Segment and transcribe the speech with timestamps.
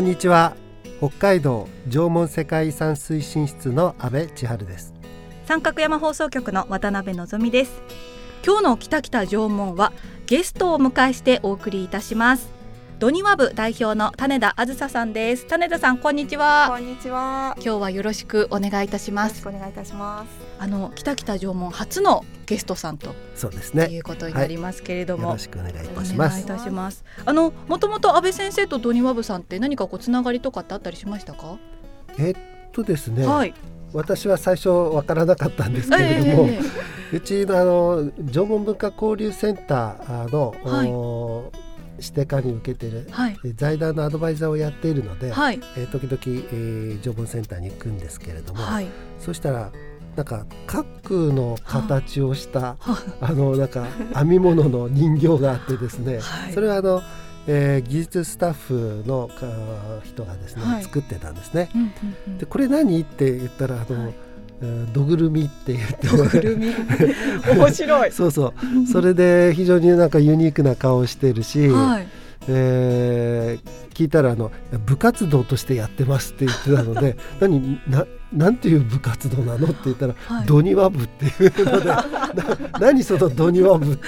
[0.00, 0.56] こんにちは。
[0.96, 4.94] 北海道縄文世界遺産推進室の阿部千春です。
[5.44, 7.82] 三角山放送局の渡辺のぞみです。
[8.42, 9.92] 今日の北北縄文は
[10.24, 12.48] ゲストをお迎えしてお送りいたします。
[13.00, 15.46] ドニワ部代表の種田あずささんです。
[15.46, 16.66] 種田さんこんにちは。
[16.68, 17.54] こんにちは。
[17.56, 19.38] 今日はよろしくお願いいたします。
[19.38, 20.28] よろしくお願いいたします。
[20.58, 23.86] あの北北縄文初のゲストさんとそうですね。
[23.86, 26.14] いうことになりますけれども、はい、よろしくお願いいたします。
[26.14, 27.02] お願いいたします。
[27.24, 31.56] あのもともと安倍先生とドニワ部さんって何かこうつながりとかってあったりしましたか？
[32.18, 32.34] えっ
[32.70, 33.54] とですね、はい、
[33.94, 41.59] 私は最初わからなかったんですけれども、えー、うちのあの縄文文化交流センターの、はい
[42.00, 46.18] 指定管理を受けている、はい、財団のアドバイザーをやっているので、はい、えー、時々、
[46.52, 48.86] えー、縄文センターに行くんですけれども、はい、
[49.18, 49.72] そしたら
[50.16, 52.76] なんか核の形をした、
[53.20, 56.20] あのなんか編み物の人形があってですね、
[56.52, 57.02] それはあの
[57.46, 59.30] えー、技術スタッフの
[60.04, 61.70] 人がですね、作ってたんですね。
[62.38, 63.00] でこれ何？
[63.00, 64.12] って言ったらあの、
[64.92, 66.74] ドグルミって言ってドグルミ。
[67.56, 68.12] 面白い。
[68.12, 68.86] そうそう。
[68.86, 72.06] それで非常になんかユニークな顔をしてるし、はい、
[72.48, 74.50] えー、聞いたらあの
[74.86, 81.90] 部活動としてやってますって言ってたので 何ななんていう部活動なのって言ったら、はい、ドニワ部っていうので
[82.80, 84.06] 何そのドニワ部って。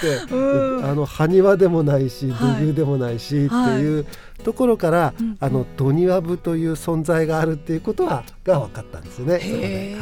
[0.85, 4.07] あの埴輪でもないし土偶でもないし、っていう
[4.43, 9.97] ところから、あのドニワ部という存在があるっていうことはが分かったんですよね。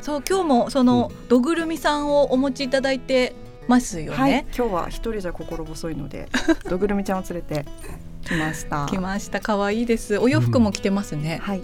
[0.00, 3.34] そう今日もその、どぐるみさんをお持ちいただいて
[3.68, 6.28] ますよね、はい、今日は一人じゃ心細いので
[6.68, 7.64] どぐるみちゃんを連れて
[8.24, 8.86] 来ました。
[8.86, 9.40] 来ました。
[9.40, 10.18] 可愛いです。
[10.18, 11.62] お洋服も着てますね、うん、はい。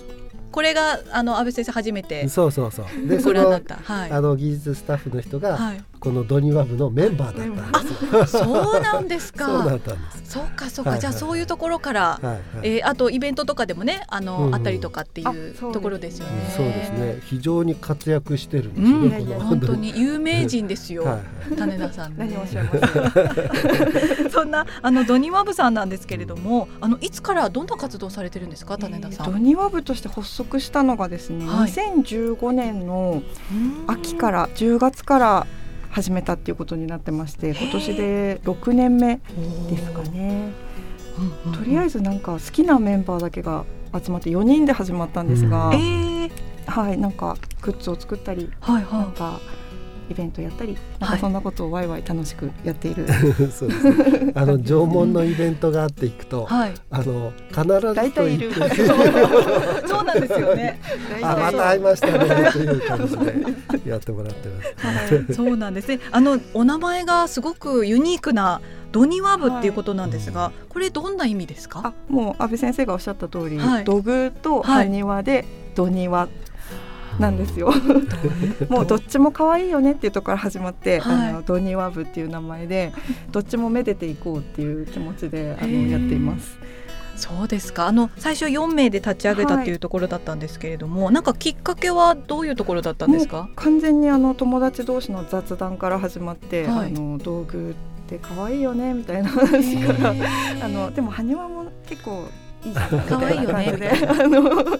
[0.50, 3.06] これがあの安倍先生初めてそうそうそう。
[3.06, 3.62] でその、はい、
[4.10, 8.44] あの技術スタッフの人が、はい、このドニワ部のメンバーだったんですよ。
[8.44, 9.46] そうなんですか。
[9.46, 10.32] そうだったんです。
[10.32, 16.52] そうかそうか、はいはい、じゃあそういうところから、はいはい、えー、あとイベントとかでもねあの、うんうん、あったりとかっていうところですよね。
[16.56, 17.20] そうですね。
[17.24, 19.34] 非常に活躍してるんですよね。
[19.34, 21.04] うん、本当に有名人ですよ。
[21.04, 21.20] は
[21.50, 22.26] い、種田さん、ね。
[22.26, 22.72] 何をおっしゃいま
[24.26, 24.28] す？
[24.30, 29.26] そんなあのドニワ部さんなんですけれども、あのいつからどんな活動されてるんですか、種田さん？
[29.26, 33.22] えー、ドニワ部として発足したのがですね、はい、2015年の
[33.86, 35.46] 秋から10月から
[35.90, 39.16] 始めたっていうことになってまして今年で6年目
[39.68, 40.52] ですかね。
[41.52, 46.30] とりあえずなんか好きなメンバーだけが集まって4人で始まったんですが、うん、
[46.66, 49.40] はいなんかグッズを作ったり、はいはい、なんか
[50.10, 53.06] イベントやったりなんかそんなことをわいわい楽しくやっている、
[53.52, 54.32] そうですね。
[54.34, 58.52] あの 縄文のイベントがあっていくと、はい、あの必ずと言って
[59.86, 60.80] そうなんですよね。
[61.22, 66.00] あまた会いましたねという感じでやってもらってます、はい、そうなんですね。
[66.10, 68.60] あのお名前がすごくユニークな
[68.92, 71.92] ドニワ部っていうことなんですが、はい、これどんな意味ですか？
[72.08, 75.44] もう安倍先生がおっしゃった通り、はい、土偶と埴輪で
[75.74, 76.28] ドニワ
[77.18, 77.72] なんですよ。
[78.68, 82.92] もうどっちも可愛いよねっていうところから始まって、はい、あのドニワ部っていう名前で
[83.32, 86.58] どっちもめでていこうっていう気持ちであのやっています。
[87.16, 87.88] そうですか。
[87.88, 93.48] あの最初4名で立ち上げたっていうところだったんですけれども、はい、なんかきっかけはどういうところだったんですか？
[93.56, 97.74] 完全にあの友達同士の雑談から始まって、はい、あの道具っ
[98.06, 100.14] て可愛いよねみたいな話から
[100.62, 102.28] あのでも埴輪も結構
[103.08, 103.72] 可愛いよね。
[103.72, 104.78] であの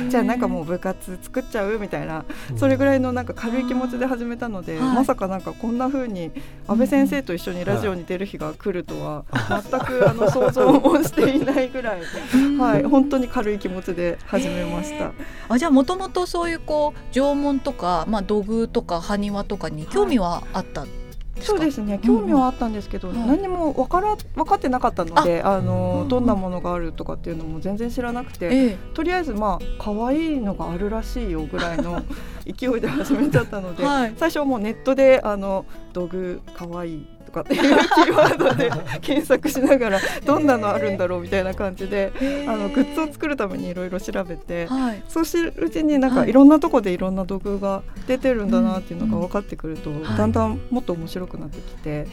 [0.08, 2.24] じゃあなんかもう部活作っちゃうみたいな
[2.56, 6.30] それぐらいのなんか軽い気持ちで始めたので、まさかなんかこんな風に
[6.66, 12.00] 安倍先生と一緒にラジオに出る日が来るとは全くあの想像もしていないぐらい、
[12.58, 15.12] はい、本当に軽い気持ちで始めました。
[15.48, 20.99] あじゃあもともとそういうこう縄文とか、まあ、土偶とか埴輪とかに興味はあった、はい
[21.40, 21.98] そうですね。
[22.02, 32.02] 興味はあったんですけど、うん、何も分から分かってなかったのであの、どんなものがあるとかっていうのも全然知らなくて、ええ、とりあえずまあ可愛いのがあるらしいよぐらいの
[32.44, 38.70] 勢いで始めちゃったので、はい、最初はもうネットであの道具可愛いとかっていうキーワードで
[39.00, 42.12] 検索しながらどんなのあるんだろうみたいな感じで
[42.46, 46.32] あのグッズを作るためにいろいろ調べて、はい、そうしてるうちになんかい。
[46.32, 52.06] ろんなとこでいろんな道具が出てるんだなっていうのが分かってくると、だんだんもっと面白くなってきて、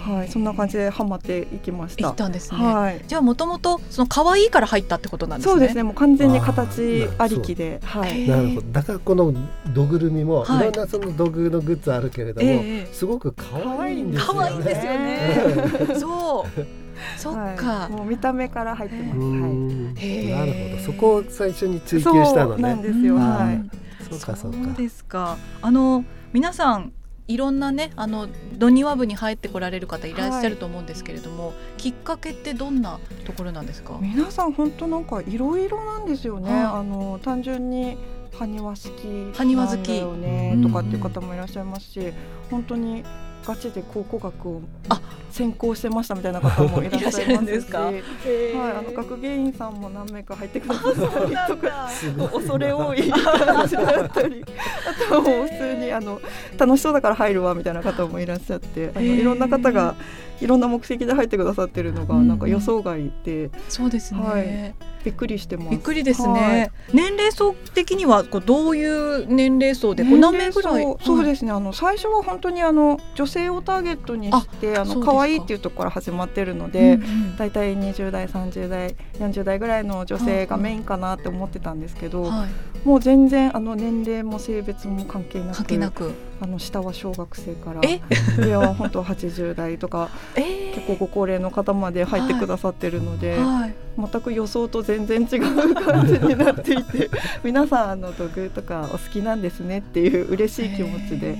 [0.00, 2.12] はい、そんな感じでハマっていきました。
[2.12, 5.52] たんですね、はい、じゃあもともとその可愛いから入ったってことなんですね。
[5.52, 5.82] そうですね。
[5.82, 8.66] もう完全に形ありきで、はい、なるほど。
[8.72, 9.32] だからこの
[9.74, 12.62] どぐるみも、い、ろんなその道具のグッズあるけれども、
[12.92, 14.40] すごく可愛いんですよね。
[14.40, 15.94] 可愛いですよね。
[16.00, 16.66] そう。
[17.16, 19.18] そっか、はい、もう見た目から入ってます。
[19.20, 22.62] はい、なるほど、そこを最初に追求したのね。
[22.62, 23.14] なんですよ。
[23.16, 23.78] はい。
[24.10, 24.64] そうかそうか。
[24.64, 25.36] そうですか。
[25.62, 26.92] あの皆さん
[27.28, 28.26] いろんなねあの
[28.56, 33.98] ドニワ部に入ってこられる方いらっしゃると思うんですけれども、はい、きっかけってどんなところなんですか？
[34.00, 37.98] 皆さん本当なんかいろいろなんですよね、はい、あの単純に
[38.32, 39.04] 埴輪好き。
[39.56, 42.12] なんだよねとかっていう方もいらっしゃいますし、
[42.50, 43.04] 本当に
[43.44, 44.62] ガチで考古学を
[45.30, 47.72] 専攻してましたみたいな方もいらっしゃいますし。
[47.72, 47.94] はい、
[48.78, 51.88] あの学芸員さんも何名か入ってくださったりとか
[52.32, 53.10] 恐れ多い。
[53.10, 54.44] 感じだったり。
[54.44, 56.20] あとはもう普通にあの
[56.58, 59.94] 楽しそうだから入るわみたいな方もいらっしゃってあのいろんな方が
[60.40, 64.74] いろんな目的で入ってくださってるのがなんか予想外で、そうですね、はい、
[65.04, 65.70] びっくりしてます。
[65.70, 70.96] びっくりですね、はい、年齢層的にはこうどういう年齢層でこう何名ぐらい？
[71.04, 76.98] そうですね、あの最初は本当にあの女性をターゲットにしてあの可愛いっていうところから始まってるので
[77.38, 77.82] 大体、うん。
[77.82, 86.12] うん、20代30代40代ぐらいの女性がメインかなって思ってたんですけど、はい、もう全然あの年齢も性別も関係なく関係なく。
[86.40, 87.80] あの下は小学生から
[88.38, 93.78] 上は本当80代とか、えー、結構ご高齢の方まで入ってくださってるので、はい。
[93.98, 97.10] はい、全く予想と全然違う感じになっていて
[97.42, 101.36] 皆さんあの土偶とかお好きなんですねっていう嬉しい気持ちで、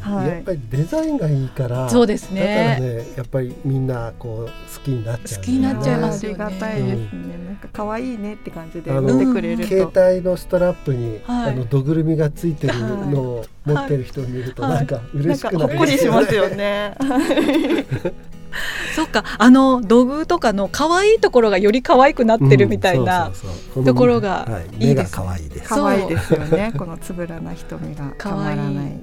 [0.00, 2.40] はい、やっぱりデザインがいいからそうですね。
[2.40, 6.44] だからねやっぱりみんなこう好きになっちゃう、好きになっちゃいますよね。
[6.44, 9.68] ありがたいですね、うん、なんか可愛いねって感じで見てくれると。
[9.68, 12.74] 携帯のストラップに、はい、あの土ぐるみがついてる
[13.10, 16.94] のを持ってる人を見るとなんか嬉しくなる、ほっこりしますよね
[18.94, 23.30] そっかあの土偶とかの可愛いところがより可愛くなってるみたいな
[23.84, 24.48] ところが
[24.78, 25.12] いいです。
[25.14, 25.68] 可愛いです。
[25.68, 26.72] 可愛いですよね。
[26.76, 28.98] このつぶらな瞳がたまらない。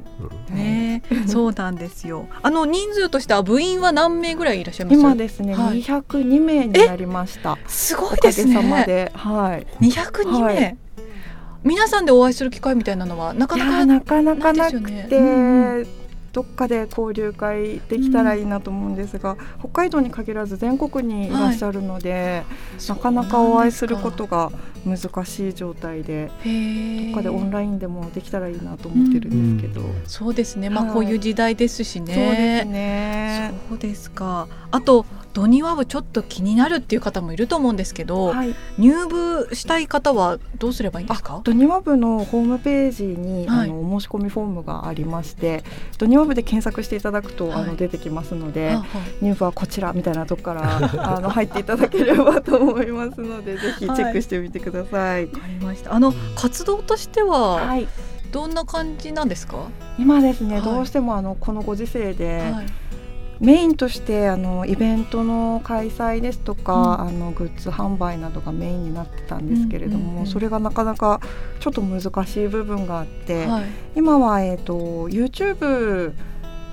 [0.50, 2.28] ね、そうなんですよ。
[2.42, 5.00] あの人数としては部員は何名ぐらいいらっしゃいます？
[5.00, 7.58] 今ですね、二百二名になりました。
[7.68, 8.56] すごいですね。
[9.14, 9.68] はい。
[9.80, 10.78] 二百二名。
[11.64, 16.04] 皆さんでお会いする機会みたいなのはなかなかなかなかなくて。
[16.34, 22.44] どっかで交流会できたらいいなと思うんですが、うん、北海道に限らず全国にいらっしゃるので、
[22.76, 24.52] はい、なかなかお会いすることが
[24.84, 26.32] 難しい状態で
[27.06, 33.54] どっかでオンラインでもできたらいいなと思ってるんですけど、うん、そうですね、まあ、こういう時代ですしね、そうですね。
[33.70, 34.48] そうですか。
[34.72, 41.42] あとドニワ部ちょっと気になるっていう方もいると思うんですけど、はい、入部したい方はどうすればいいんですか？
[41.44, 45.64] ドニワ部のホームページに、はい、あのお申し込みフォームがありまして
[45.98, 48.78] ドニワ部で検索していただくと、はい、あの出てきますので、
[49.22, 50.78] 入部はこちらみたいなとこから
[51.16, 55.26] あの入っていただければと思いますのでぜひチェックしてみてください。
[55.26, 55.94] わ、かりました。
[55.94, 57.88] あの活動としては、はい。
[58.32, 59.68] どんな感じなんですか？
[60.00, 62.42] 今ですね、どうしてもあのこのご時世で、
[63.44, 71.20] メインとしてあのイベントの開催ですとか、うん、あのグッズ販売などがメインになってたんですけれども、うんうんうん、それがなかなか
[71.60, 76.14] ちょっと難しい部分があって、はい、今は、えーと、YouTube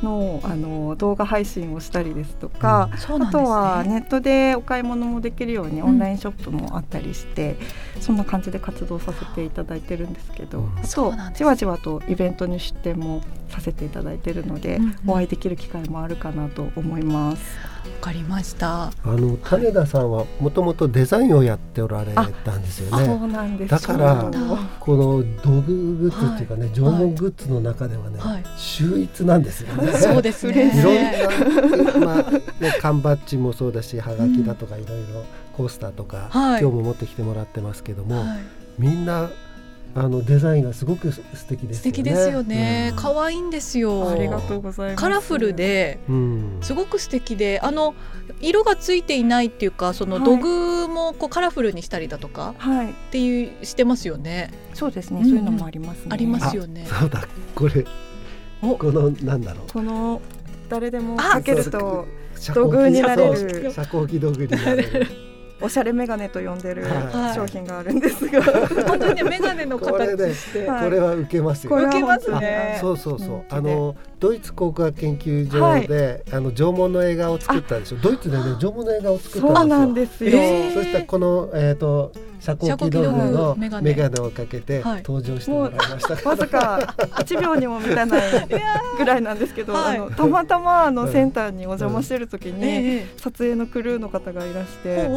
[0.02, 7.57] のあの動画配信をしたりですとか、うんね、あとはネットでお買い物もできるようにオンラインショップもあったりして、
[7.97, 17.42] うん、そんな感じで活動させていただいてるんですけど、あとじわじわとイベントに出店もさせていただいてるので、うんうん、お会いできる機会もあるかなと思います。
[17.83, 18.85] わかりました。
[18.85, 23.04] あの種田さんはもともとデザインをやっておられたんですよね。
[23.04, 23.71] そうなんです。
[23.71, 24.30] だから
[24.78, 29.89] この道具グッズっていうかね、はい、縄文グッズの中ではね、はい、秀逸なんですよね。
[29.99, 30.73] そうですね。
[30.78, 30.92] いろ
[31.76, 35.25] んなまあね缶バッジもそうだし、はがきだとかいろいろ
[35.56, 38.38] コースターとか、はい、今日も持ってきてもらってますけども、はい、
[38.78, 39.30] みんな
[39.94, 42.92] あのデザインがすごく素敵です、ね、素敵ですよね。
[42.97, 44.09] 可、う、愛、ん、いんですよ。
[44.09, 45.02] ありがとうございます。
[45.02, 47.94] カラフルで、うん、すごく素敵で、あの
[48.40, 54.52] 色がついていないっていうか、その土偶もこうカラフルにしたりだとか、はい、っていうしてますよね。
[54.75, 55.23] そうですね。
[55.25, 56.06] そういうのもありますね。
[56.11, 56.87] ありますよね。
[56.87, 57.26] そうだ。
[57.56, 57.85] これ
[58.60, 59.72] このなんだろう。
[59.72, 60.20] この
[60.68, 63.72] 誰でもかけると土偶になれる。
[63.72, 65.06] 遮光器土偶になれる。
[65.62, 66.86] おしゃれメガネと呼んでる
[67.34, 68.42] 商品があるんですが、
[68.88, 71.76] 本当にメガネの形して、これは受けますよ。
[71.76, 72.78] 受けますね。
[72.80, 73.44] そうそうそう。
[73.50, 77.98] あのドイツ考古学研究所で、あの縄文の映画を作ったんですよ。
[78.02, 79.54] ドイツでね縄文の映画を作ったんですよ。
[79.54, 80.30] そうなんですよ。
[80.74, 84.20] そしたらこのえっと遮光器道具のメガネ。
[84.20, 86.28] をかけて登場してもらいました。
[86.28, 88.23] わずか1秒にも満たない
[88.99, 95.09] ぐらいなんですけど、あのたまたまあのセンターにお邪魔してる時に撮影のクルーの方がいらして。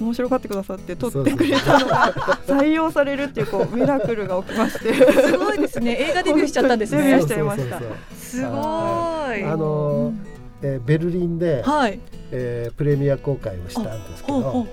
[0.00, 2.12] 面白がってくださって撮ってくれたのが
[2.48, 4.94] 採用されるっていうこうミラクルが起きまして。
[4.94, 5.96] すごいですね。
[6.00, 7.02] 映画デビューしちゃったんですね。
[7.02, 7.80] デビューしちゃいました。
[8.18, 8.50] すごい。
[8.50, 10.31] あのー
[10.62, 11.98] えー、ベルリンで、はい、
[12.30, 14.66] えー、プレミア公開をしたんですけど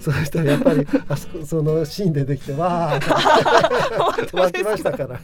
[0.00, 5.20] そうしたらやっぱり あそこそのシーンでできてわー湧き ましたから。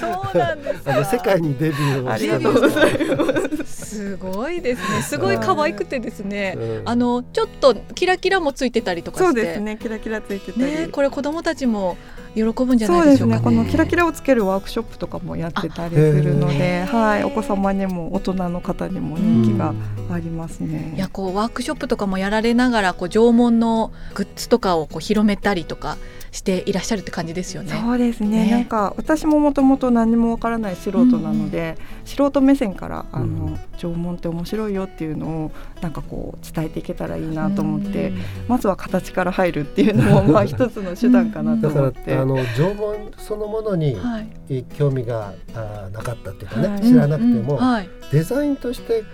[0.00, 4.16] そうなんですあの世界にデビューをしたす。
[4.16, 5.02] ごいですね。
[5.02, 9.78] すごい可愛くてですね、うん、あのちょっとキラキラもついてたりとかそうですね。
[9.80, 11.96] キラキラついてたり、ね、これ子供たちも
[12.34, 19.74] 喜ぶんじゃないでしょうか、ね、このキラキラをつけるワークショップとかもやってたりするので、はい、お子様にも大人の方にも人気が
[20.10, 20.94] ありますね。
[20.96, 25.98] いやこうワークショップとかもやられながらこう縄文のグッズとかをこう広めたりとか
[26.32, 27.78] していらっしゃるって感じですよね。
[27.78, 28.46] そうですね。
[28.46, 28.50] ね。
[28.50, 42.14] なんか私ももともと何もわからない素人なので、うん、素人目線からあの、うん、縄文って面白いよっていうのをなんかこう伝えていけたらいいなと思って、うん、まずは形から入るっていうのも まあ一つの手段かなと思って。
[42.14, 49.04] あの縄文そのものに、はい、興味があなかったっていうかね、はい、知らなくても、はい、デザインとして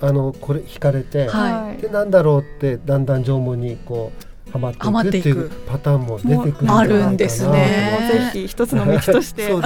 [0.00, 4.25] あのこれ惹かれて、はい、でなんだろうってだんだん縄文にこう
[4.58, 8.30] はまっていくっていうパターンも出てくるあるんですね。
[8.32, 9.48] ぜひ一つの道として。
[9.48, 9.62] ね、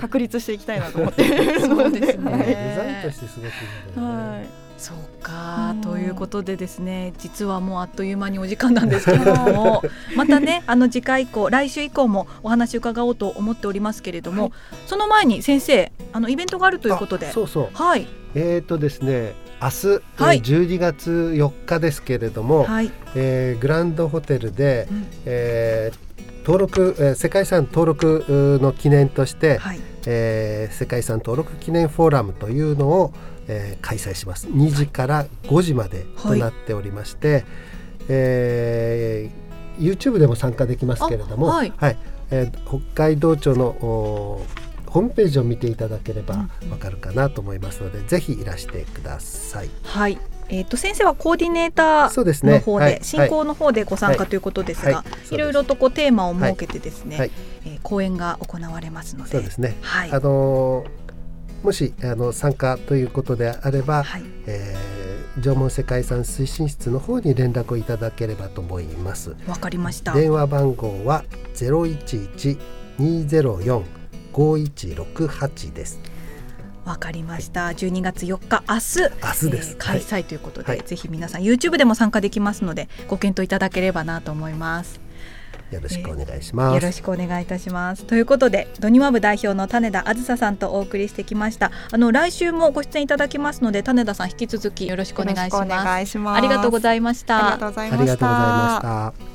[0.00, 1.24] 確立していきたいなと思って。
[1.60, 2.44] そうですね。
[2.46, 4.28] デザインとしてすごくいいので、ね。
[4.34, 9.82] はいそうか、ということでですね実はもうあっという間にお時間なんですけれども
[10.14, 14.52] またねあの次回以降来週以降もお話伺おうと思っておりますけれども、はい、
[14.86, 17.32] その前に先生あのイベントがあるということで。
[17.32, 17.68] そうそう。
[17.72, 18.06] はい。
[18.34, 33.12] えっ、ー、とですね明日、はい、12月4日ですけれども、はい、えー、グランドホテルで、うん、えー、登録、えー、世界遺産登録の記念として、はい、えー、世界遺産登録記念フォーラムというのを、
[33.48, 34.48] えー、開催します。
[34.48, 37.44] 2時から5時までとなっておりまして、はい、
[38.08, 41.72] えー、YouTube でも参加できますけれども、はい。
[41.76, 41.96] はい、
[42.30, 44.40] えー、北海道庁の
[44.94, 49.70] ホームページを見ていただければわかるかなと思いますので、うん、ぜひいらしてください。
[49.82, 50.20] はい。
[50.48, 55.36] えーと、先生はコーディネーターの方で、ねはい、進行の方でご参加ということですが、はい、い。
[55.36, 57.32] ろいろとこうテーマを設けてですね、はい、
[57.66, 59.30] えー、講演が行われますので。
[59.30, 64.22] そうですね、はい、あのー、もしあの参加ということであれば、はい。
[64.46, 69.34] えー、縄文世界遺産推進室の方に連絡をいただければと思います。
[69.48, 70.12] わかりました。
[70.12, 71.24] 電話番号は
[71.56, 72.58] 011
[73.00, 74.03] 204
[74.34, 76.00] 5168です。
[76.84, 77.68] わかりました。
[77.68, 79.46] 12月4日明日。
[79.46, 85.00] 明日です、えー、開催ということで、はい、ぜひ皆さん YouTube でも参加できますのでご検討いただければなと思います。
[85.70, 88.04] よろしくお願いします、えー、よろしくお願いいたします。
[88.04, 91.70] ということでドニワ部代表の種田あずささんとお送りしてきました。
[91.90, 96.36] あの来週もご出演いただきますので種田さん引き続きよろしくお願いします。
[96.36, 97.52] ありがとうございました。
[97.52, 99.33] ありがとうございました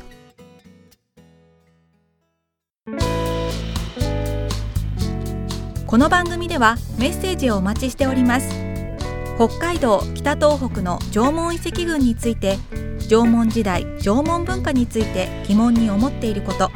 [5.89, 8.48] この番組ではメッセージをお待ちしております。
[9.38, 12.60] 北海道北東北の縄文遺跡群について
[13.10, 16.69] 縄文時代縄文文化について疑問に思っていること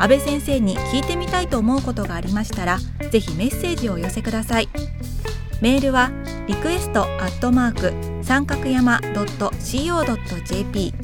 [0.00, 2.80] 安倍先生に聞いてみたいと思うことがありましたら
[3.12, 4.68] ぜひメッセージを寄せください。
[5.60, 6.10] メールは
[6.48, 10.96] リクエストアットマーク三角山 .co.jp フ